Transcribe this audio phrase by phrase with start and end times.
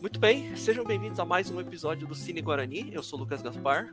[0.00, 2.92] Muito bem, sejam bem-vindos a mais um episódio do Cine Guarani.
[2.92, 3.92] Eu sou o Lucas Gaspar.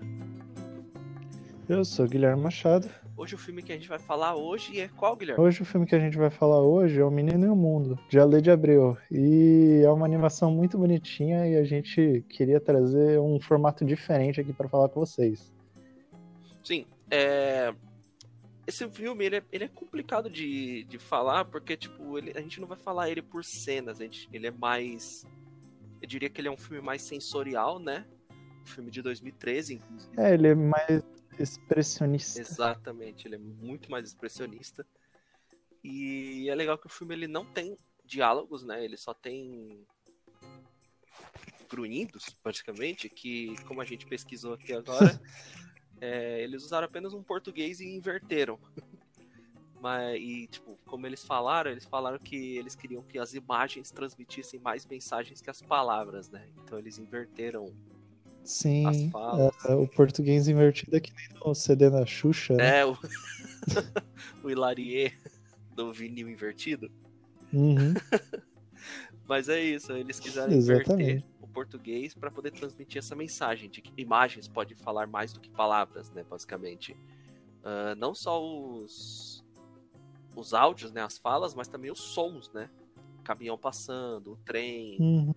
[1.68, 2.88] Eu sou o Guilherme Machado.
[3.18, 5.44] Hoje o filme que a gente vai falar hoje é qual, Guilherme?
[5.44, 7.98] Hoje o filme que a gente vai falar hoje é O Menino e o Mundo,
[8.08, 8.96] de Ale de Abreu.
[9.12, 14.54] E é uma animação muito bonitinha e a gente queria trazer um formato diferente aqui
[14.54, 15.52] para falar com vocês.
[16.64, 17.74] Sim, é...
[18.68, 22.60] Esse filme, ele é, ele é complicado de, de falar, porque, tipo, ele, a gente
[22.60, 25.26] não vai falar ele por cenas, a gente, ele é mais...
[26.06, 28.06] Eu diria que ele é um filme mais sensorial, né?
[28.62, 30.14] Um filme de 2013, inclusive.
[30.22, 31.04] É, ele é mais
[31.40, 32.40] expressionista.
[32.40, 34.86] Exatamente, ele é muito mais expressionista.
[35.84, 38.86] E é legal que o filme ele não tem diálogos, né?
[38.86, 39.84] Ele só tem
[41.68, 45.20] grunhidos, praticamente, que como a gente pesquisou aqui agora,
[46.00, 48.60] é, eles usaram apenas um português e inverteram.
[49.86, 54.60] Mas, e, tipo, como eles falaram, eles falaram que eles queriam que as imagens transmitissem
[54.60, 56.48] mais mensagens que as palavras, né?
[56.64, 57.72] Então eles inverteram
[58.44, 59.12] Sim,
[59.70, 62.56] é, o português invertido é que nem no CD da Xuxa.
[62.56, 62.80] Né?
[62.80, 62.98] É, o,
[64.44, 65.14] o Hilarie
[65.76, 66.92] do vinil invertido.
[67.54, 67.94] Uhum.
[69.30, 71.12] Mas é isso, eles quiseram Exatamente.
[71.12, 75.40] inverter o português para poder transmitir essa mensagem de que imagens podem falar mais do
[75.40, 76.94] que palavras, né, basicamente.
[77.62, 79.35] Uh, não só os,
[80.36, 82.70] os áudios, né, as falas, mas também os sons, né?
[83.24, 85.34] Caminhão passando, o trem, uhum.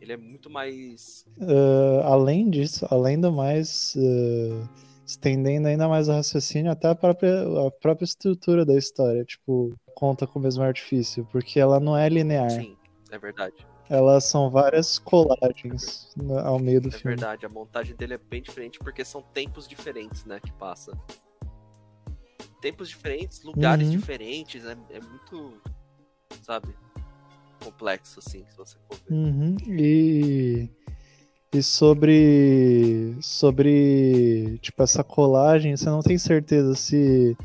[0.00, 1.26] Ele é muito mais.
[1.38, 3.94] Uh, além disso, além do mais.
[3.96, 4.68] Uh,
[5.06, 9.24] estendendo ainda mais o raciocínio, até a própria, a própria estrutura da história.
[9.24, 12.50] Tipo, conta com o mesmo artifício, porque ela não é linear.
[12.50, 12.76] Sim,
[13.10, 13.54] é verdade.
[13.88, 16.12] Elas são várias colagens
[16.44, 17.14] ao meio do é filme.
[17.14, 20.92] É verdade, a montagem dele é bem diferente porque são tempos diferentes, né, que passa.
[22.60, 23.96] Tempos diferentes, lugares uhum.
[23.96, 25.60] diferentes, é, é muito,
[26.42, 26.74] sabe?
[27.66, 29.14] complexo, assim, se você for ver.
[29.14, 29.56] Uhum.
[29.66, 30.68] E,
[31.52, 37.36] e sobre, sobre, tipo, essa colagem, você não tem certeza se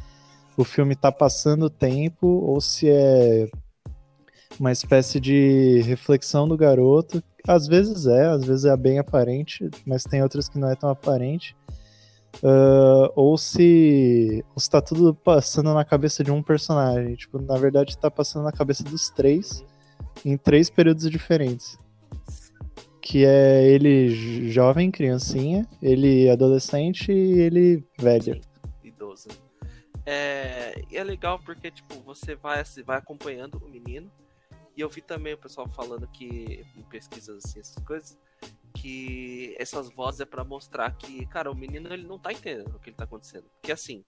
[0.55, 3.49] o filme tá passando o tempo ou se é
[4.59, 7.23] uma espécie de reflexão do garoto.
[7.47, 10.89] Às vezes é, às vezes é bem aparente, mas tem outras que não é tão
[10.89, 11.55] aparente.
[12.37, 17.15] Uh, ou se está tudo passando na cabeça de um personagem.
[17.15, 19.63] Tipo, na verdade está passando na cabeça dos três
[20.25, 21.77] em três períodos diferentes.
[23.01, 28.39] Que é ele jovem, criancinha, ele adolescente e ele velho.
[28.83, 29.29] Idoso.
[30.05, 34.09] É, e é legal porque, tipo, você vai, vai acompanhando o menino.
[34.75, 38.17] E eu vi também o pessoal falando que, em pesquisas assim, essas coisas,
[38.73, 42.79] que essas vozes é para mostrar que, cara, o menino ele não tá entendendo o
[42.79, 43.49] que ele tá acontecendo.
[43.53, 44.03] Porque assim,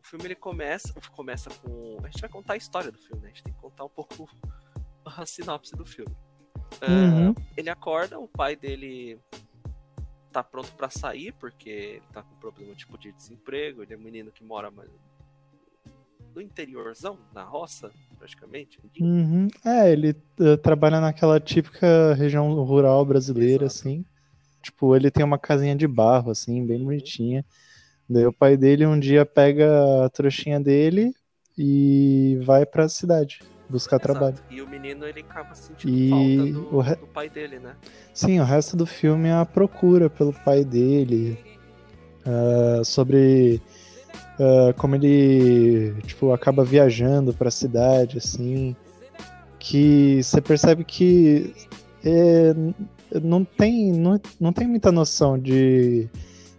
[0.00, 1.98] o filme ele começa, começa com.
[2.02, 3.28] A gente vai contar a história do filme, né?
[3.28, 4.28] A gente tem que contar um pouco
[5.04, 6.14] a sinopse do filme.
[6.82, 7.30] Uhum.
[7.30, 9.20] Uh, ele acorda, o pai dele
[10.32, 14.00] tá pronto para sair, porque ele tá com problema tipo de desemprego, ele é um
[14.00, 14.90] menino que mora mais
[16.34, 18.78] no interiorzão, na roça, praticamente.
[19.00, 19.48] Uhum.
[19.64, 23.88] É, ele uh, trabalha naquela típica região rural brasileira, Exato.
[23.88, 24.04] assim.
[24.62, 26.86] Tipo, ele tem uma casinha de barro, assim, bem uhum.
[26.86, 27.44] bonitinha.
[28.08, 31.12] Daí o pai dele um dia pega a trouxinha dele
[31.58, 34.12] e vai pra cidade buscar Exato.
[34.12, 34.36] trabalho.
[34.50, 36.96] E o menino ele acaba sentindo e falta do, re...
[36.96, 37.74] do, pai dele, né?
[38.14, 41.38] Sim, o resto do filme é a procura pelo pai dele,
[42.24, 43.60] uh, sobre
[44.38, 48.74] uh, como ele tipo acaba viajando para a cidade, assim,
[49.58, 51.54] que você percebe que
[52.04, 52.54] é,
[53.22, 56.08] não tem não, não tem muita noção de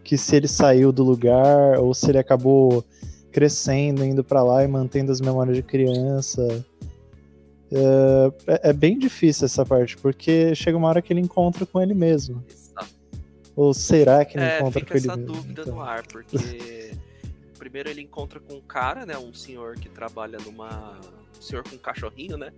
[0.04, 2.84] que se ele saiu do lugar ou se ele acabou
[3.32, 6.66] crescendo, indo para lá e mantendo as memórias de criança.
[7.72, 11.82] É, é, é, bem difícil essa parte, porque chega uma hora que ele encontra com
[11.82, 12.44] ele mesmo.
[12.50, 12.96] Exato.
[13.56, 15.24] Ou será que ele é, encontra com ele mesmo?
[15.24, 15.76] essa dúvida então.
[15.76, 16.92] no ar, porque
[17.58, 21.00] primeiro ele encontra com um cara, né, um senhor que trabalha numa...
[21.38, 22.54] um senhor com um cachorrinho, né,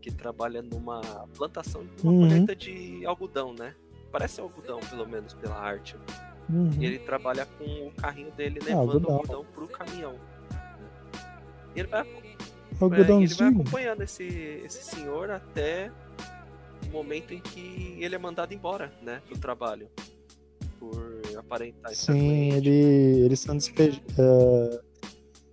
[0.00, 1.00] que trabalha numa
[1.34, 2.28] plantação, numa uhum.
[2.28, 3.74] colheita de algodão, né?
[4.10, 5.96] Parece algodão, pelo menos, pela arte.
[6.50, 6.70] Uhum.
[6.78, 9.14] E ele trabalha com o carrinho dele levando ah, algodão.
[9.14, 10.12] algodão pro caminhão.
[10.12, 10.90] Né?
[11.74, 12.06] E ele vai
[12.80, 13.22] Algodãozinho.
[13.22, 14.24] ele vai acompanhando esse,
[14.64, 15.90] esse senhor até
[16.88, 19.88] o momento em que ele é mandado embora, né, do trabalho.
[20.78, 21.11] Por
[21.46, 24.00] aparentar Sim, ele, eles são despedidos.
[24.18, 24.80] Uh,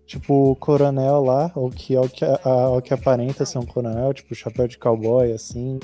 [0.06, 4.34] tipo, o coronel lá, ou que, ao que, ao que aparenta ser um coronel, tipo,
[4.34, 5.80] chapéu de cowboy, assim,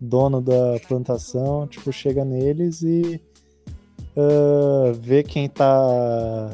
[0.00, 3.20] dono da plantação, tipo, chega neles e
[4.16, 6.50] uh, vê quem tá.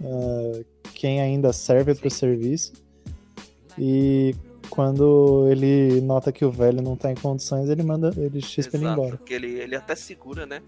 [0.00, 0.64] Uh,
[0.94, 2.72] quem ainda serve para o serviço
[3.78, 4.34] e
[4.68, 8.86] quando ele nota que o velho não tá em condições, ele manda ele chispa ele
[8.86, 9.16] embora.
[9.16, 10.60] Porque ele, ele até segura, né?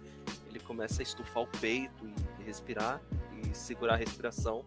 [0.71, 2.07] Começa a estufar o peito
[2.39, 3.03] e respirar
[3.43, 4.65] e segurar a respiração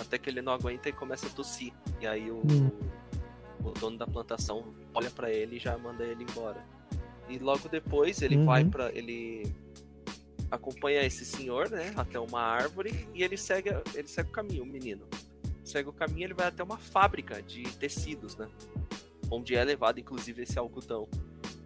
[0.00, 1.72] até que ele não aguenta e começa a tossir.
[2.00, 2.70] E aí o, hum.
[3.64, 6.64] o dono da plantação olha para ele e já manda ele embora.
[7.28, 8.44] E logo depois ele uhum.
[8.44, 9.52] vai para ele
[10.52, 14.66] acompanha esse senhor, né, até uma árvore e ele segue ele segue o caminho, o
[14.66, 15.04] menino.
[15.64, 18.48] Segue o caminho, ele vai até uma fábrica de tecidos, né?
[19.28, 21.08] Onde é levado inclusive esse algodão.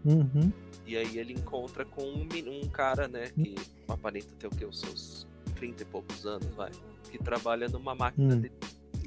[0.05, 0.53] Uhum.
[0.87, 3.55] E aí ele encontra com um, um cara, né, que
[3.87, 6.71] aparenta ter o que os seus 30 e poucos anos, vai,
[7.11, 8.41] que trabalha numa máquina hum.
[8.41, 8.53] de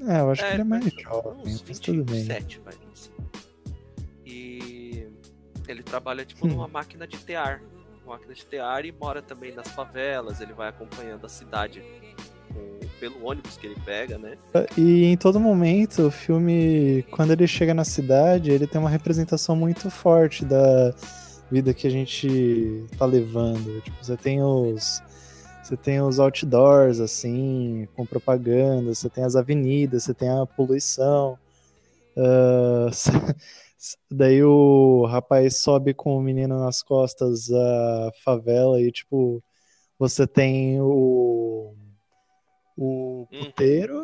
[0.08, 3.12] é, eu acho é, que ele é mais jovem, uns 27, vai, assim.
[4.26, 5.08] E
[5.68, 6.50] ele trabalha, tipo, hum.
[6.50, 7.62] numa máquina de tear.
[8.04, 11.84] Uma máquina de tear e mora também nas favelas, ele vai acompanhando a cidade
[13.02, 14.38] pelo ônibus que ele pega, né?
[14.78, 19.56] E em todo momento, o filme, quando ele chega na cidade, ele tem uma representação
[19.56, 20.94] muito forte da
[21.52, 23.82] vida que a gente tá levando.
[23.82, 25.02] Tipo, você tem os
[25.64, 31.38] você tem os outdoors, assim, com propaganda, você tem as avenidas, você tem a poluição.
[32.16, 32.90] Uh,
[34.12, 39.42] daí o rapaz sobe com o menino nas costas a favela e, tipo,
[39.98, 41.74] você tem o,
[42.78, 43.46] o uhum.
[43.46, 44.04] puteiro,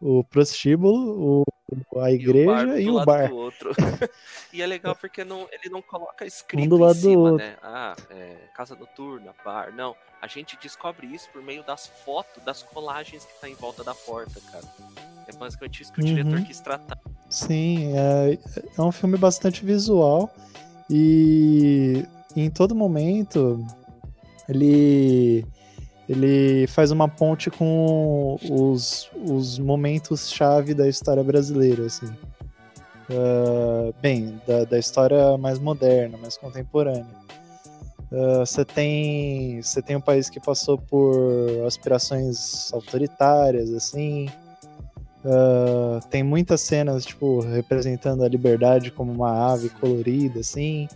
[0.00, 1.44] o prostíbulo,
[1.92, 3.30] o, a igreja e o bar.
[3.30, 4.10] E, o bar.
[4.52, 7.36] e é legal porque não, ele não coloca escrito um do lado em cima, do
[7.36, 7.56] né?
[7.62, 9.72] Ah, é, casa noturna, bar.
[9.74, 13.84] Não, a gente descobre isso por meio das fotos, das colagens que tá em volta
[13.84, 14.64] da porta, cara.
[15.26, 16.14] É basicamente isso que o uhum.
[16.14, 16.98] diretor quis tratar.
[17.30, 18.38] Sim, é,
[18.76, 20.34] é um filme bastante visual
[20.90, 22.04] e
[22.36, 23.64] em todo momento
[24.48, 25.46] ele
[26.08, 32.06] ele faz uma ponte com os, os momentos-chave da história brasileira, assim.
[33.10, 37.22] Uh, bem, da, da história mais moderna, mais contemporânea.
[38.10, 41.16] Uh, você tem você tem um país que passou por
[41.66, 44.28] aspirações autoritárias, assim.
[45.24, 50.88] Uh, tem muitas cenas, tipo, representando a liberdade como uma ave colorida, assim.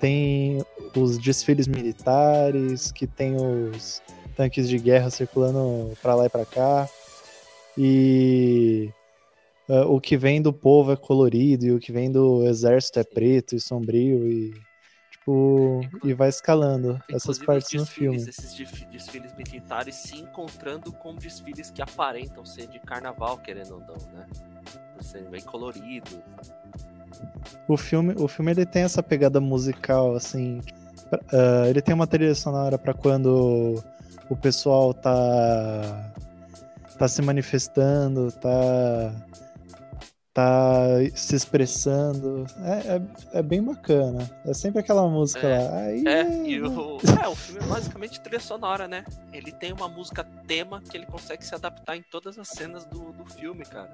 [0.00, 0.64] Tem
[0.96, 4.02] os desfiles militares, que tem os
[4.32, 6.88] tanques de guerra circulando para lá e para cá.
[7.76, 8.90] E
[9.68, 13.04] uh, o que vem do povo é colorido e o que vem do exército é
[13.04, 14.52] preto e sombrio e
[15.10, 18.16] tipo e vai escalando essas partes desfiles, no filme.
[18.16, 23.96] Esses desfiles militares se encontrando com desfiles que aparentam ser de carnaval, querendo ou não,
[24.12, 24.26] né?
[24.94, 26.18] Por serem bem coloridos.
[27.68, 30.60] O filme, o filme ele tem essa pegada musical assim.
[31.12, 33.82] Uh, ele tem uma trilha sonora para quando
[34.28, 36.12] o pessoal tá
[36.98, 39.12] tá se manifestando, tá
[40.32, 42.46] tá se expressando.
[42.62, 44.30] É, é, é bem bacana.
[44.44, 45.76] É sempre aquela música é, lá.
[45.78, 49.04] Aí, é, e o, é, o filme é basicamente trilha sonora, né?
[49.32, 53.12] Ele tem uma música tema que ele consegue se adaptar em todas as cenas do,
[53.12, 53.92] do filme, cara.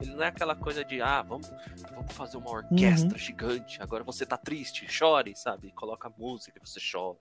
[0.00, 1.50] Ele não é aquela coisa de, ah, vamos,
[1.94, 3.18] vamos fazer uma orquestra uhum.
[3.18, 5.72] gigante, agora você tá triste, chore, sabe?
[5.72, 7.16] Coloca música e você chora.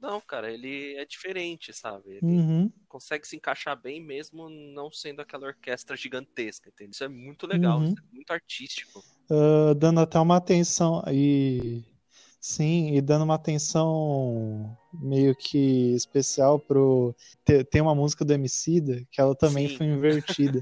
[0.00, 2.16] Não, cara, ele é diferente, sabe?
[2.16, 2.72] Ele uhum.
[2.88, 6.94] consegue se encaixar bem mesmo não sendo aquela orquestra gigantesca, entende?
[6.94, 7.94] Isso é muito legal, uhum.
[7.96, 9.02] é muito artístico.
[9.30, 11.82] Uh, dando até uma atenção e
[12.38, 17.16] sim, e dando uma atenção meio que especial pro
[17.70, 19.76] tem uma música do Emicida que ela também sim.
[19.78, 20.58] foi invertida.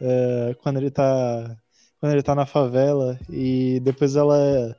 [0.00, 1.54] uh, quando ele tá
[2.00, 4.74] quando ele tá na favela e depois ela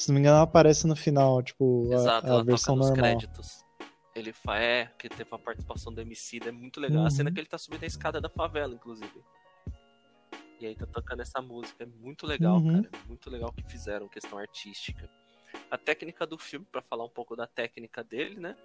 [0.00, 2.96] se não me engano, ela aparece no final, tipo, Exato, a, a versão normal.
[2.96, 3.62] créditos.
[4.14, 7.00] Ele é, que teve a participação do MC, é muito legal.
[7.02, 7.06] Uhum.
[7.06, 9.22] A cena que ele tá subindo a escada da favela, inclusive.
[10.58, 11.84] E aí tá tocando essa música.
[11.84, 12.82] É muito legal, uhum.
[12.82, 13.04] cara.
[13.06, 15.08] Muito legal que fizeram, questão artística.
[15.70, 18.56] A técnica do filme, para falar um pouco da técnica dele, né?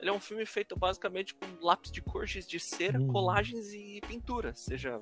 [0.00, 3.06] Ele é um filme feito basicamente com lápis de cor, giz de cera, uhum.
[3.06, 4.52] colagens e pintura.
[4.52, 5.00] Seja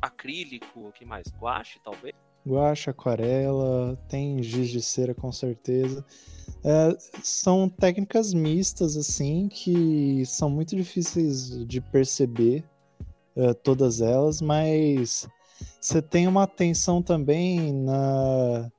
[0.00, 1.28] acrílico, o que mais?
[1.38, 2.14] Guache, talvez
[2.46, 6.04] guache, aquarela, tem giz de cera com certeza.
[6.64, 12.64] É, são técnicas mistas, assim, que são muito difíceis de perceber,
[13.36, 15.28] é, todas elas, mas
[15.80, 18.70] você tem uma atenção também na,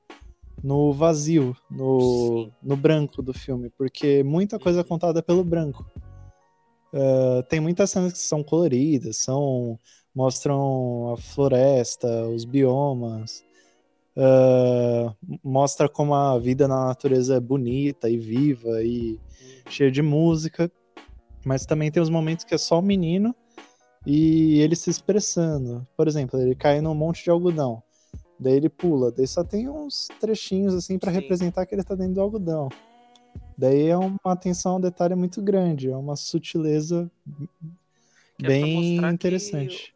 [0.62, 5.84] no vazio, no, no branco do filme, porque muita coisa é contada pelo branco.
[6.92, 9.78] Uh, tem muitas cenas que são coloridas, são
[10.14, 13.44] mostram a floresta, os biomas,
[14.16, 19.20] uh, mostra como a vida na natureza é bonita e viva e
[19.68, 20.70] cheia de música,
[21.44, 23.34] mas também tem os momentos que é só o menino
[24.04, 25.86] e ele se expressando.
[25.96, 27.82] Por exemplo, ele cai num monte de algodão.
[28.38, 32.14] Daí ele pula, daí só tem uns trechinhos assim para representar que ele tá dentro
[32.14, 32.68] do algodão.
[33.56, 37.10] Daí é uma atenção ao detalhe muito grande, é uma sutileza
[38.38, 39.95] Que é bem que interessante.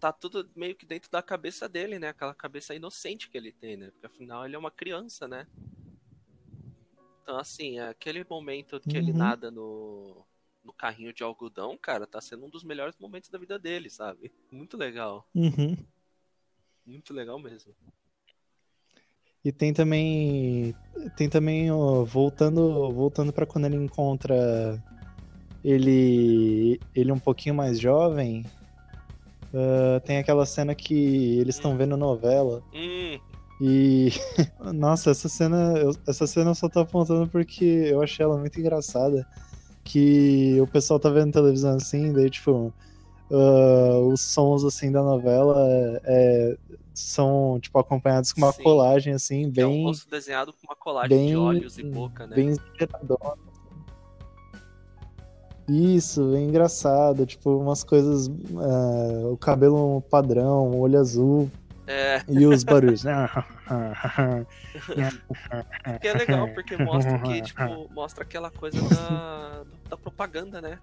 [0.00, 2.08] Tá tudo meio que dentro da cabeça dele, né?
[2.08, 3.90] Aquela cabeça inocente que ele tem, né?
[3.90, 5.46] Porque afinal ele é uma criança, né?
[7.22, 9.18] Então, assim, aquele momento que ele Uhum.
[9.18, 10.24] nada no,
[10.64, 14.32] no carrinho de algodão, cara, tá sendo um dos melhores momentos da vida dele, sabe?
[14.50, 15.28] Muito legal.
[15.34, 15.76] Uhum.
[16.86, 17.74] Muito legal mesmo.
[19.44, 20.74] E tem também
[21.16, 24.82] tem também ó, voltando voltando para quando ele encontra
[25.62, 28.44] ele ele um pouquinho mais jovem,
[29.54, 33.18] ah, tem aquela cena que eles estão vendo novela Hum,
[33.60, 34.08] e
[34.74, 38.58] nossa, essa cena eu- essa cena eu só tô apontando porque eu achei ela muito
[38.60, 39.26] engraçada,
[39.84, 42.72] que o pessoal tá vendo televisão assim, daí tipo
[43.30, 45.56] ah, os sons assim da novela
[46.04, 46.56] é,
[46.94, 48.62] são tipo acompanhados com uma Sim.
[48.62, 51.82] colagem assim que é um bem rosto desenhado com uma colagem bem, de olhos e
[51.82, 52.36] boca, né?
[52.36, 52.56] bem.
[55.68, 61.50] Isso, bem engraçado, tipo, umas coisas, é, o cabelo padrão, o olho azul
[61.86, 63.02] É, e os barulhos.
[66.00, 70.78] que é legal, porque mostra que, tipo, mostra aquela coisa da, da propaganda, né?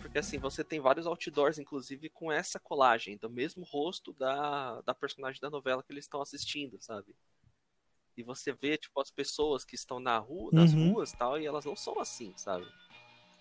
[0.00, 4.94] Porque assim, você tem vários outdoors, inclusive, com essa colagem, do mesmo rosto da, da
[4.94, 7.14] personagem da novela que eles estão assistindo, sabe?
[8.16, 10.94] E você vê, tipo, as pessoas que estão na rua, nas Uhum.
[10.94, 12.66] ruas tal, e elas não são assim, sabe?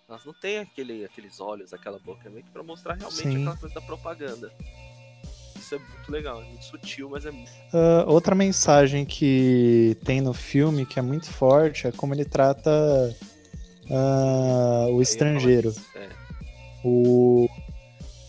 [0.07, 3.41] Elas não têm aquele, aqueles olhos, aquela boca, é meio que pra mostrar realmente Sim.
[3.41, 4.53] aquela coisa da propaganda.
[5.57, 7.51] Isso é muito legal, é muito sutil, mas é muito.
[7.73, 12.71] Ah, outra mensagem que tem no filme que é muito forte é como ele trata
[13.91, 15.73] ah, o estrangeiro.
[15.93, 16.09] É.
[16.85, 17.49] o,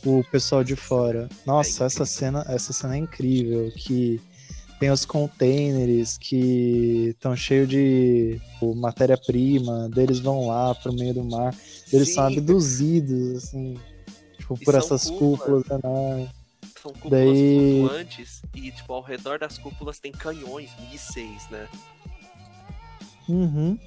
[0.04, 1.28] o pessoal de fora.
[1.46, 4.20] Nossa, É essa cena, essa cena é incrível, que
[4.78, 11.24] tem os containers que estão cheios de tipo, matéria-prima, deles vão lá pro meio do
[11.24, 11.54] mar,
[11.92, 12.36] eles são Sim.
[12.38, 13.74] abduzidos, assim,
[14.38, 15.62] tipo, E por são essas cúpulas.
[15.64, 16.28] cúpulas.
[16.82, 21.66] São cúpulas Daí- flutuantes e, tipo, ao redor das cúpulas tem canhões, mísseis, né?
[23.28, 23.78] Uhum.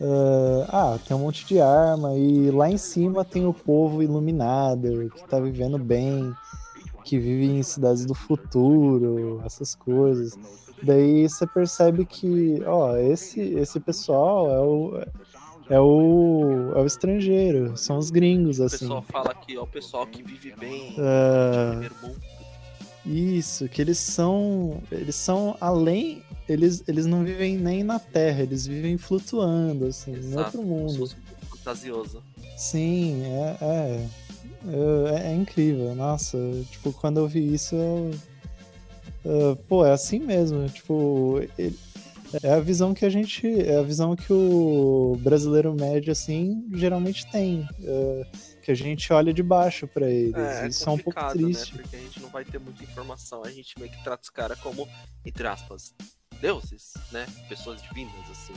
[0.00, 5.10] Ah, ah, tem um monte de arma e lá em cima tem o povo iluminado
[5.14, 6.34] que tá vivendo bem,
[7.04, 10.36] que vive em cidades do futuro, essas coisas.
[10.82, 15.02] Daí você percebe que, ó, esse esse pessoal é o
[15.70, 18.78] é o é o estrangeiro, são os gringos O assim.
[18.78, 20.94] pessoal fala que é o pessoal que vive bem
[22.02, 22.20] mundo.
[23.04, 24.80] Isso, que eles são.
[24.90, 26.22] Eles são além.
[26.48, 30.88] Eles, eles não vivem nem na Terra, eles vivem flutuando, assim, em Exato, outro como
[30.88, 31.16] se mundo.
[31.50, 32.22] fantasioso.
[32.56, 34.06] Sim, é, é,
[34.68, 35.30] é.
[35.30, 36.38] é incrível, nossa.
[36.70, 38.10] Tipo, quando eu vi isso, eu.
[39.24, 40.68] eu- pô, é assim mesmo.
[40.68, 41.78] Tipo, ele-
[42.42, 43.46] é a visão que a gente.
[43.60, 47.66] É a visão que o brasileiro médio, assim, geralmente tem.
[47.82, 48.26] é,
[48.62, 50.34] que a gente olha de baixo pra eles.
[50.36, 51.74] É, é isso é um pouco complicado, triste.
[51.74, 51.82] né?
[51.82, 53.42] Porque a gente não vai ter muita informação.
[53.44, 54.88] A gente meio que trata os caras como,
[55.26, 55.92] entre aspas,
[56.40, 57.26] deuses, né?
[57.48, 58.54] Pessoas divinas, assim.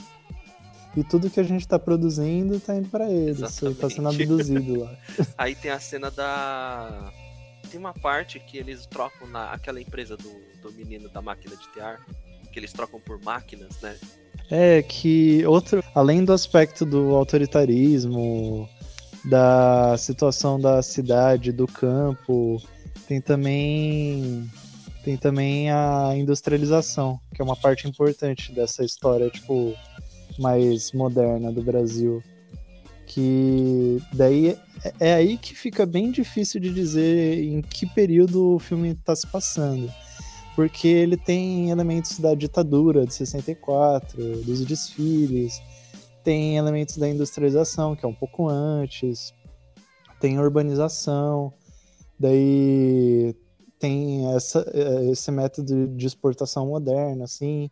[0.95, 3.39] E tudo que a gente tá produzindo tá indo pra eles.
[3.39, 4.97] Tá sendo abduzido lá.
[5.37, 7.11] Aí tem a cena da.
[7.69, 11.67] Tem uma parte que eles trocam na aquela empresa do, do menino da máquina de
[11.69, 11.99] tear,
[12.51, 13.97] que eles trocam por máquinas, né?
[14.49, 18.69] É que outro, além do aspecto do autoritarismo,
[19.25, 22.61] da situação da cidade, do campo,
[23.07, 24.49] tem também
[25.03, 29.75] tem também a industrialização, que é uma parte importante dessa história, tipo,
[30.39, 32.21] mais moderna do Brasil.
[33.05, 38.59] Que daí é- é aí que fica bem difícil de dizer em que período o
[38.59, 39.91] filme está se passando.
[40.55, 45.61] Porque ele tem elementos da ditadura de 64, dos desfiles,
[46.23, 49.33] tem elementos da industrialização, que é um pouco antes,
[50.19, 51.53] tem urbanização,
[52.19, 53.35] daí
[53.77, 54.65] tem essa,
[55.11, 57.69] esse método de exportação moderna, assim,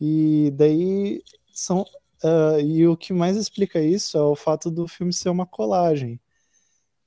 [0.00, 1.20] e daí
[1.58, 1.84] são.
[2.22, 6.20] ah, e o que mais explica isso é o fato do filme ser uma colagem.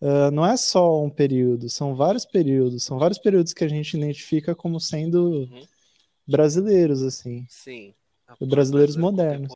[0.01, 3.97] Ah, não é só um período, são vários períodos, são vários períodos que a gente
[3.97, 5.67] identifica como sendo Uhum.
[6.27, 7.45] brasileiros, assim.
[7.49, 7.93] Sim.
[8.39, 9.53] Brasileiros brasileiro modernos.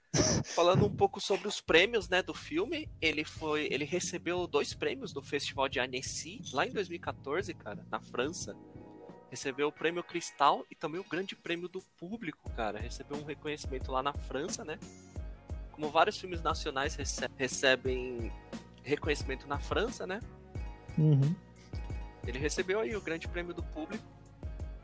[0.55, 5.13] Falando um pouco sobre os prêmios, né, do filme, ele foi, ele recebeu dois prêmios
[5.13, 8.55] do Festival de Annecy lá em 2014, cara, na França.
[9.33, 12.77] Recebeu o prêmio Cristal e também o Grande Prêmio do Público, cara.
[12.77, 14.77] Recebeu um reconhecimento lá na França, né?
[15.71, 18.31] Como vários filmes nacionais rece- recebem
[18.83, 20.19] reconhecimento na França, né?
[20.99, 21.35] Uhum.
[22.27, 24.03] Ele recebeu aí o Grande Prêmio do Público.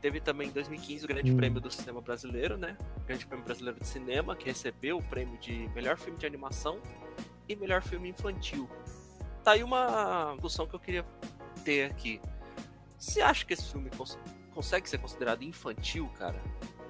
[0.00, 1.36] Teve também em 2015 o Grande Hum.
[1.36, 2.76] Prêmio do Cinema Brasileiro, né?
[2.96, 6.80] O Grande Prêmio Brasileiro de Cinema, que recebeu o prêmio de melhor filme de animação
[7.48, 8.68] e melhor filme infantil.
[9.44, 11.04] Tá aí uma discussão que eu queria
[11.64, 12.20] ter aqui.
[12.98, 13.88] Você acha que esse filme
[14.60, 16.38] consegue ser considerado infantil, cara?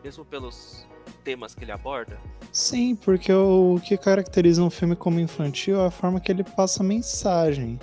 [0.02, 0.84] Mesmo pelos
[1.22, 2.18] temas que ele aborda?
[2.50, 6.82] Sim, porque o que caracteriza um filme como infantil é a forma que ele passa
[6.82, 7.78] mensagem.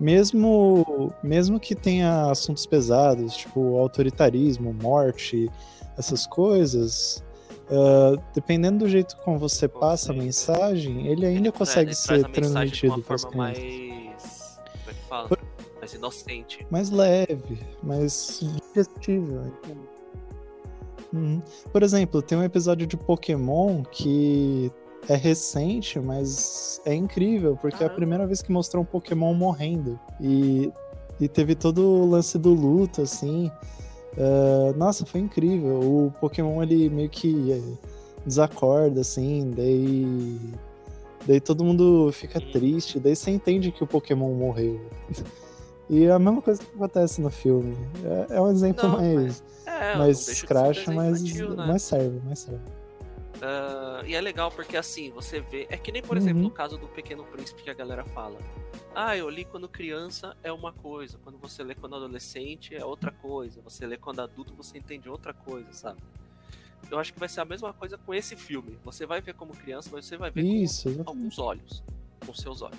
[0.00, 5.48] Mesmo, mesmo que tenha assuntos pesados, tipo autoritarismo, morte,
[5.96, 7.22] essas coisas,
[7.70, 11.94] ah, dependendo do jeito como você passa a mensagem, ele ainda Ele tra- consegue ele
[11.94, 13.62] ser transmitido para as crianças.
[13.62, 14.60] mais.
[14.80, 15.28] Como é que fala?
[15.90, 16.66] Mais inocente.
[16.70, 18.40] mais leve, mais
[18.74, 19.42] digestível.
[19.46, 19.80] entende?
[21.12, 21.42] Uhum.
[21.72, 24.70] Por exemplo, tem um episódio de Pokémon que
[25.08, 29.98] é recente, mas é incrível, porque é a primeira vez que mostrou um Pokémon morrendo.
[30.20, 30.70] E,
[31.20, 33.50] e teve todo o lance do luto, assim.
[34.16, 35.80] Ah, nossa, foi incrível.
[35.80, 37.62] O Pokémon ele meio que eh,
[38.24, 40.38] desacorda, assim, daí.
[41.26, 42.50] Daí todo mundo fica Hum.
[42.52, 44.80] triste, daí você entende que o Pokémon morreu.
[45.90, 47.76] E é a mesma coisa que acontece no filme.
[48.30, 51.66] É, é um exemplo Não, mais, É, mais desenho mas, infantil, né?
[51.66, 52.60] mas serve, mas serve.
[53.42, 55.66] Ah, e é legal porque assim, você vê.
[55.68, 56.22] É que nem, por Uhum.
[56.22, 58.38] exemplo, no caso do Pequeno Príncipe que a galera fala.
[58.94, 63.10] Ah, eu li quando criança é uma coisa, quando você lê quando adolescente é outra
[63.10, 66.00] coisa, você lê quando adulto você entende outra coisa, sabe?
[66.90, 68.78] Eu acho que vai ser a mesma coisa com esse filme.
[68.84, 71.08] Você vai ver como criança, mas você vai ver Isso, com exatamente.
[71.08, 71.84] alguns olhos,
[72.24, 72.78] com seus olhos.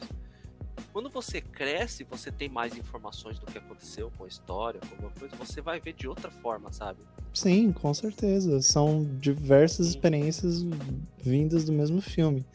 [0.91, 5.11] Quando você cresce, você tem mais informações do que aconteceu com a história, com alguma
[5.11, 6.99] coisa, você vai ver de outra forma, sabe?
[7.33, 8.61] Sim, com certeza.
[8.61, 9.91] São diversas Sim.
[9.91, 10.65] experiências
[11.17, 12.45] vindas do mesmo filme.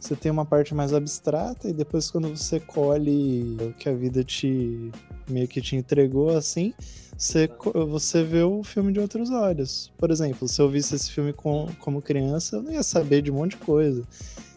[0.00, 4.22] Você tem uma parte mais abstrata e depois quando você colhe o que a vida
[4.22, 4.90] te
[5.30, 6.74] meio que te entregou assim,
[7.16, 7.48] você,
[7.88, 9.90] você vê o filme de outros olhos.
[9.96, 13.30] Por exemplo, se eu visse esse filme com, como criança, eu não ia saber de
[13.30, 14.02] um monte de coisa.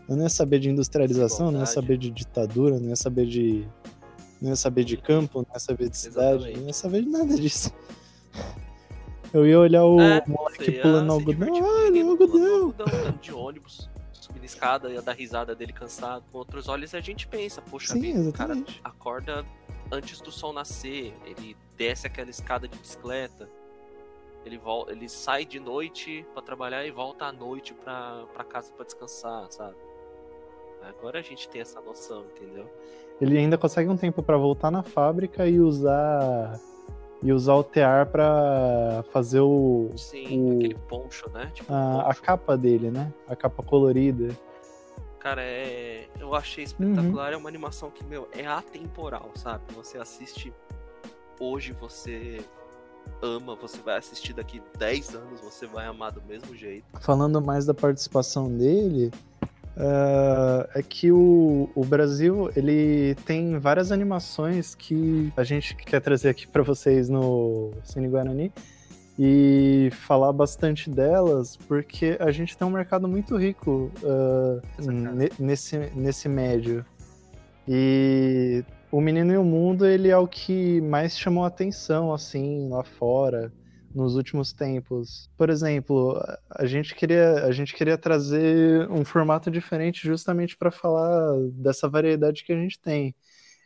[0.07, 3.67] Eu não ia saber de industrialização, não ia saber de ditadura, não ia saber de.
[4.41, 6.59] Não ia saber de campo, não ia saber de cidade, Exatamente.
[6.59, 7.73] não ia saber de nada disso.
[9.33, 11.75] Eu ia olhar o É, moleque ia pulando se divertir algodão.
[11.85, 12.99] Olha, o pulando algodão.
[13.01, 16.23] andando de ônibus, subindo escada, ia dar risada dele cansado.
[16.31, 19.45] Com outros olhos a gente pensa, poxa Sim, vida, o cara acorda
[19.91, 23.49] antes do sol nascer, ele desce aquela escada de bicicleta,
[24.45, 28.85] ele, vol ele sai de noite pra trabalhar e volta à noite pra casa pra
[28.85, 29.75] descansar, sabe?
[30.81, 32.65] Agora a gente tem essa noção, entendeu?
[33.19, 36.59] Ele ainda consegue um tempo pra voltar na fábrica e usar
[37.23, 41.51] e usar o tear pra fazer o Sim, O- aquele poncho, né?
[41.53, 42.21] Tipo, a, a poncho.
[42.21, 43.11] capa dele, né?
[43.27, 44.29] A capa colorida.
[45.19, 46.07] Cara, é.
[46.19, 46.91] Eu achei Uhum.
[46.91, 47.33] espetacular.
[47.33, 49.63] É uma animação que, meu, é atemporal, sabe?
[49.73, 50.53] Você assiste
[51.39, 52.39] hoje, você
[53.21, 56.85] ama, você vai assistir daqui 10 anos, você vai amar do mesmo jeito.
[57.01, 59.11] Falando mais da participação dele,
[59.79, 66.29] ah, é que o, o Brasil ele tem várias animações que a gente quer trazer
[66.29, 68.51] aqui para vocês no Cine Guarani
[69.19, 73.91] e falar bastante delas, porque a gente tem um mercado muito rico
[74.79, 76.85] ne- nesse, nesse médio.
[77.67, 82.83] E o Menino e o Mundo ele é o que mais chamou atenção assim lá
[82.83, 83.51] fora
[83.93, 85.29] nos últimos tempos.
[85.37, 86.19] Por exemplo,
[86.49, 92.43] a gente queria, a gente queria trazer um formato diferente justamente para falar dessa variedade
[92.43, 93.15] que a gente tem.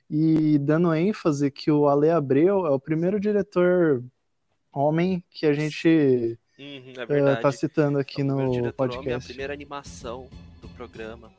[0.09, 4.03] E dando ênfase que o Ale Abreu é o primeiro diretor
[4.73, 7.41] homem que a gente Uhum, é verdade.
[7.41, 9.27] tá citando aqui É no diretor homem, é a podcast.
[9.27, 10.29] primeira animação
[10.61, 11.31] do programa.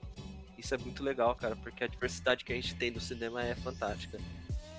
[0.59, 3.55] Isso é muito legal, cara, porque a diversidade que a gente tem no cinema é
[3.55, 4.19] fantástica.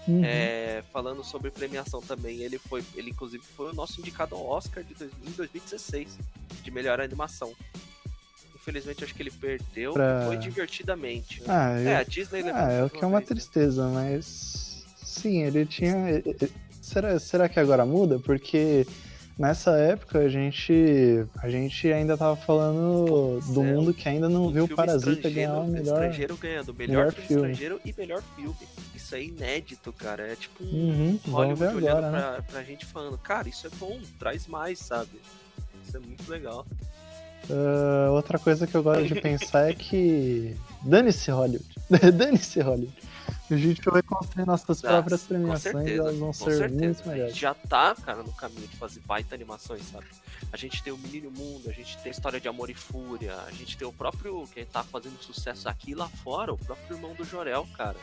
[0.07, 0.21] Uhum.
[0.25, 4.83] É, falando sobre premiação também, ele foi, ele inclusive foi o nosso indicado ao Oscar
[4.83, 6.17] de dois- em 2016
[6.61, 7.53] de melhor animação.
[8.55, 11.41] Infelizmente acho que ele perdeu, Pra- foi divertidamente.
[11.41, 11.47] né?
[11.49, 13.35] Ah, É, eu- a Disney Ah, é o que é uma vez, né?
[13.35, 15.95] tristeza, mas sim, ele tinha.
[16.81, 18.19] Será, será que agora muda?
[18.19, 18.85] Porque
[19.37, 24.45] nessa época a gente a gente ainda tava falando do é, mundo que ainda não
[24.47, 25.93] Um viu Parasita ganhar o melhor.
[26.03, 27.51] estrangeiro ganhando melhor, melhor filme, filme.
[27.51, 28.55] estrangeiro e melhor filme.
[29.13, 30.31] Isso é inédito, cara.
[30.31, 32.19] É tipo um Uhum, Hollywood olhando agora, né?
[32.19, 35.21] pra, pra gente falando, cara, isso é bom, traz mais, sabe?
[35.85, 36.65] Isso é muito legal.
[37.49, 40.55] Ah, outra coisa que eu gosto de pensar é que.
[40.81, 41.65] Dane-se Hollywood.
[42.13, 42.93] Dane-se Hollywood.
[43.51, 46.83] A gente vai construir nossas Ah, próprias premiações e certeza, elas vão ser certeza.
[46.83, 47.33] muito A melhores.
[47.33, 50.07] gente já tá, cara, no caminho de fazer baita animações, sabe?
[50.51, 53.35] A gente tem o Menino Mundo, a gente tem a história de Amor e Fúria,
[53.47, 56.95] a gente tem o próprio, que tá fazendo sucesso aqui e lá fora, o próprio
[56.97, 57.97] irmão do Jorel, cara.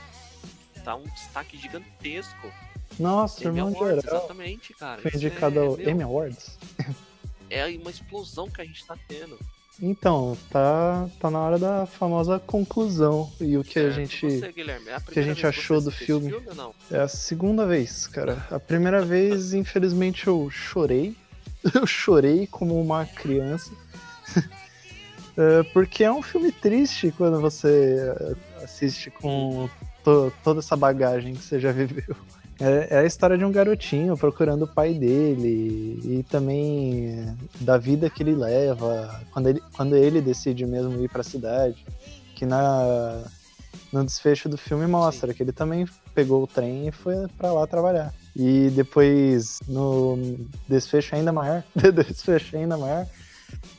[0.84, 2.52] Tá um destaque gigantesco.
[2.98, 4.18] Nossa, Emmy Irmão Awards, Geral.
[4.18, 5.00] exatamente, cara.
[5.02, 6.58] Foi indicado é, ao meu, Emmy Awards.
[7.48, 9.38] é uma explosão que a gente tá tendo.
[9.82, 13.32] Então, tá, tá na hora da famosa conclusão.
[13.40, 13.94] E o que a Certo.
[13.94, 14.30] gente.
[14.30, 14.54] Você,
[14.88, 16.34] é a que a gente achou do filme?
[16.54, 16.74] não?
[16.90, 18.46] É a segunda vez, cara.
[18.50, 21.16] A primeira vez, infelizmente, eu chorei.
[21.74, 23.70] Eu chorei como uma criança.
[25.36, 28.14] É, Porque é um filme triste quando você
[28.58, 29.68] é, assiste com
[30.04, 32.16] to- toda essa bagagem que você já viveu.
[32.60, 37.78] É, é a história de um garotinho procurando o pai dele e também é, da
[37.78, 41.84] vida que ele leva quando ele, quando ele decide mesmo ir pra cidade.
[42.36, 43.24] Que na,
[43.92, 47.66] no desfecho do filme mostra que ele também pegou o trem e foi pra lá
[47.66, 48.12] trabalhar.
[48.36, 50.18] E depois, no
[50.68, 53.06] desfecho ainda maior, desfecho ainda maior,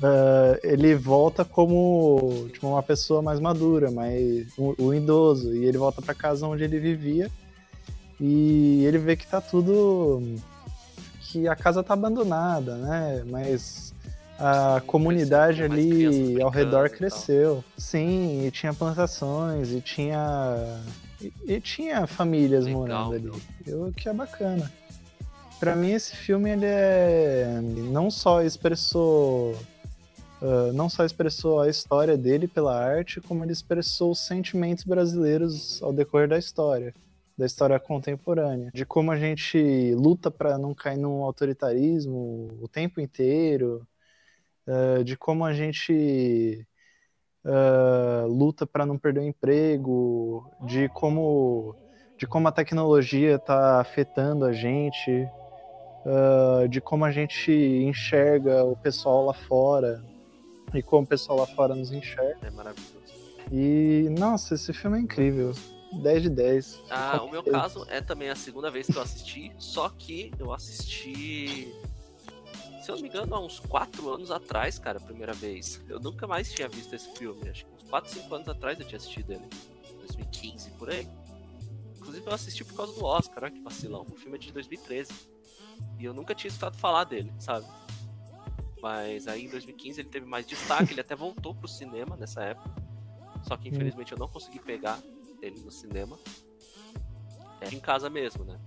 [0.02, 5.78] ah, ele volta como tipo, uma pessoa mais madura, mais um, um idoso, e ele
[5.78, 7.30] volta pra casa onde ele vivia
[8.20, 10.22] e ele vê que tá tudo
[11.22, 13.24] que a casa tá abandonada, né?
[13.28, 13.94] Mas
[14.38, 16.06] a comunidade ali
[16.42, 17.64] ao brincando redor cresceu.
[17.78, 20.82] Sim, e tinha plantações e tinha
[21.20, 23.32] e, e tinha famílias Legal, morando ali.
[23.66, 23.88] meu.
[23.88, 24.72] O que é bacana.
[25.62, 29.56] Pra mim esse filme ele é não só expressou
[30.42, 35.82] ah, não só expressou a história dele pela arte, como ele expressou os sentimentos brasileiros
[35.84, 36.96] ao decorrer da história,
[37.38, 43.00] da história contemporânea, de como a gente luta para não cair num autoritarismo o tempo
[43.00, 43.88] inteiro,
[44.68, 46.66] ah, de como a gente
[47.46, 51.76] ah, luta para não perder o emprego, de como
[52.18, 55.28] de como a tecnologia está afetando a gente,
[56.06, 60.04] ah, de como a gente enxerga o pessoal lá fora
[60.74, 62.48] e como o pessoal lá fora nos enxerga.
[62.48, 62.92] É maravilhoso.
[63.52, 65.54] E, nossa, esse filme é incrível.
[65.92, 66.84] 10 de 10.
[66.90, 70.54] Ah, o meu caso é também a segunda vez que eu assisti, só que eu
[70.54, 71.74] assisti,
[72.82, 75.84] se eu não me engano, há uns 4 anos atrás, cara, a primeira vez.
[75.90, 78.86] Eu nunca mais tinha visto esse filme, acho que uns 4, 5 anos atrás eu
[78.88, 79.44] tinha assistido ele.
[80.00, 81.06] 2015, por aí.
[81.98, 84.08] Inclusive eu assisti por causa do Oscar, olha que vacilão.
[84.10, 85.12] O filme é de 2013.
[86.00, 87.66] E eu nunca tinha escutado falar dele, sabe?
[88.82, 92.70] Mas aí em 2015 ele teve mais destaque, ele até voltou pro cinema nessa época.
[93.44, 95.02] Só que infelizmente eu não consegui pegar
[95.42, 96.20] ele no cinema.
[97.60, 98.60] É em casa mesmo, né?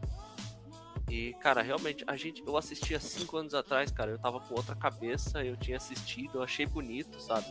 [1.10, 4.54] E, cara, realmente, a gente, eu assisti há cinco anos atrás, cara, eu tava com
[4.54, 7.46] outra cabeça, eu tinha assistido, eu achei bonito, sabe?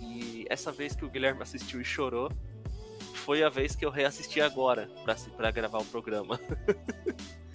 [0.00, 2.30] E essa vez que o Guilherme assistiu e chorou,
[3.14, 6.40] foi a vez que eu reassisti agora, pra, se- pra gravar o programa.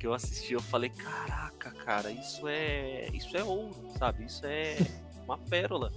[0.00, 3.08] que eu assisti, eu falei, caraca, cara, isso é.
[3.12, 4.24] Isso é ouro, sabe?
[4.24, 4.76] Isso é
[5.24, 5.92] uma pérola.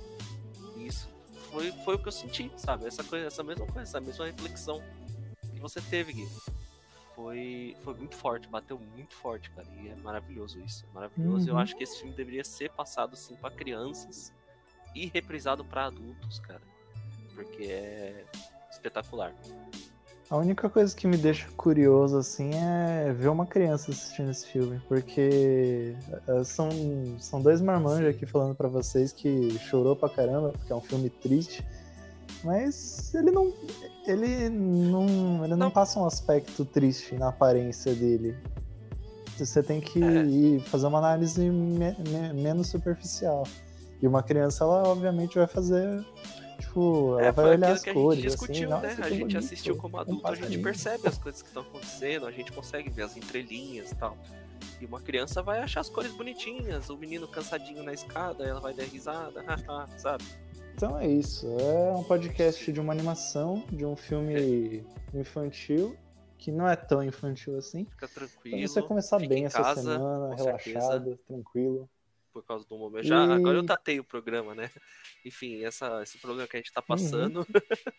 [0.76, 1.10] E isso
[1.50, 2.86] foi, foi o que eu senti, sabe?
[2.86, 4.84] Essa coisa, essa mesma coisa, essa mesma reflexão
[5.54, 6.28] que você teve, Gui.
[7.16, 9.68] Foi, foi muito forte, bateu muito forte, cara.
[9.82, 10.86] E é maravilhoso isso.
[10.90, 11.48] é Maravilhoso.
[11.48, 11.60] Eu Uhum.
[11.62, 14.34] acho que esse filme deveria ser passado assim pra crianças
[14.94, 16.62] e reprisado pra adultos, cara.
[17.36, 18.26] Porque é
[18.70, 19.34] espetacular.
[20.34, 24.82] A única coisa que me deixa curioso, assim, é ver uma criança assistindo esse filme.
[24.88, 25.96] Porque
[26.28, 26.70] eh, são,
[27.20, 31.08] são dois marmanjos aqui falando pra vocês que chorou pra caramba, porque é um filme
[31.12, 31.64] triste.
[32.44, 33.54] Mas ele não.
[34.08, 35.46] Ele não.
[35.46, 38.36] Ele não, passa um aspecto triste na aparência dele.
[39.38, 40.24] Você tem que É.
[40.26, 43.44] ir fazer uma análise me- me- menos superficial.
[44.02, 46.04] E uma criança, ela obviamente vai fazer.
[46.66, 48.22] Tipo, ela É, vai olhar as que a cores.
[48.22, 48.90] gente discutiu, assim, né?
[48.90, 51.64] "Nossa, A gente bonito, assistiu como adulto, a gente passarinho." percebe as coisas que estão
[51.64, 54.18] acontecendo, a gente consegue ver as entrelinhas e tal.
[54.82, 58.74] E uma criança vai achar as cores bonitinhas, o menino cansadinho na escada, ela vai
[58.74, 59.44] dar risada,
[59.98, 60.24] sabe?
[60.76, 61.48] Então é isso.
[61.60, 65.96] É um podcast de uma animação, de um filme infantil,
[66.38, 67.86] que não é tão infantil assim.
[67.86, 68.68] Fica Pra tranquilo.
[68.68, 71.90] você começar bem em essa casa, semana, relaxado, tranquilo.
[72.34, 73.06] Por causa do momento.
[73.06, 74.70] Já, E- agora eu tatei o programa, né?
[75.24, 77.38] Enfim, essa, esse problema que a gente tá passando.
[77.38, 77.46] Uhum.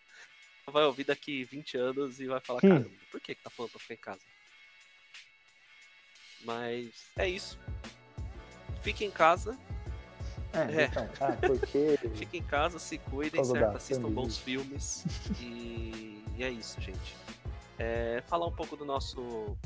[0.70, 2.68] vai ouvir daqui 20 anos e vai falar, Hum.
[2.68, 4.25] caramba, por que, que tá falando pra ficar em casa?
[6.40, 7.59] Mas é isso.
[8.83, 9.57] Fique em casa,
[10.53, 10.85] É, É.
[10.87, 11.97] então, ah, porque.
[12.14, 13.77] fique em casa, se cuidem, causa certo?
[13.77, 15.05] Assistam bons filmes.
[15.40, 17.16] E, e é isso, gente.
[17.79, 19.57] É, falar um pouco do nosso.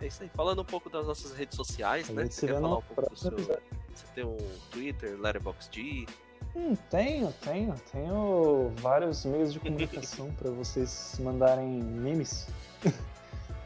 [0.00, 2.26] É isso aí, falando um pouco das nossas redes sociais, né?
[2.26, 3.32] Você quer falar um pouco do seu.
[3.32, 3.62] episódio.
[3.94, 4.36] Você tem um
[4.70, 6.06] Twitter, Letterboxd,
[6.54, 7.74] Hum, tenho, tenho.
[7.92, 12.48] Tenho vários meios de comunicação para vocês mandarem memes.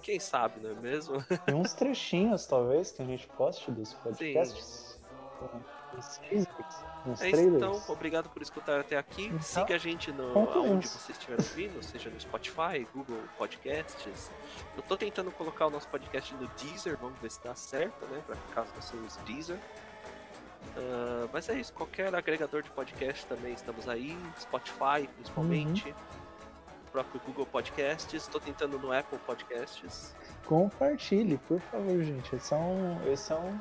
[0.00, 1.22] Quem sabe, não é mesmo?
[1.46, 5.00] Tem uns trechinhos, talvez, que a gente poste dos podcasts.
[5.96, 9.26] Uns teasers, uns É isso, então, obrigado por escutar até aqui.
[9.26, 14.30] Então, Siga a gente no, onde você estiver ouvindo, seja no Spotify, Google Podcasts.
[14.76, 18.22] Eu tô tentando colocar o nosso podcast no Deezer, vamos ver se dá certo, né?
[18.26, 19.58] Pra caso você use Deezer.
[20.76, 25.94] Ah, mas é isso, qualquer agregador de podcast também estamos aí, Spotify principalmente, Uhum.
[26.86, 30.14] o próprio Google Podcasts, estou tentando no Apple Podcasts.
[30.46, 32.34] Compartilhe, por favor, gente.
[32.36, 33.58] Esse é um, esse é um,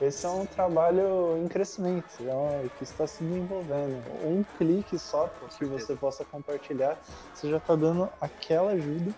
[0.00, 4.02] esse é um trabalho em crescimento, é que está se desenvolvendo.
[4.24, 6.96] Um clique só que você possa compartilhar,
[7.34, 9.12] você já está dando aquela ajuda,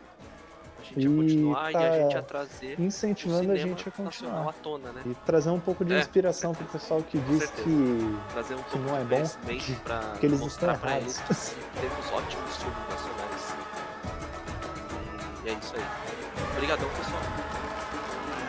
[0.81, 4.03] A gente ia E continuar e a tá gente ia trazer incentivando a gente a
[4.03, 4.55] nacional à continuar.
[4.81, 5.03] tona, né?
[5.07, 7.63] E trazer um pouco de É, inspiração para o pessoal que Com diz certeza.
[7.63, 11.19] que trazer um pouco não é bom, conhecimento pra que eles estão pra errados.
[11.19, 11.35] que
[11.81, 13.55] temos ótimos filmes nacionais.
[15.45, 15.85] E é isso aí.
[16.57, 17.23] Obrigadão, pessoal.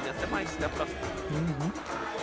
[0.05, 0.99] E até mais, até a próxima.
[1.31, 2.22] Uhum.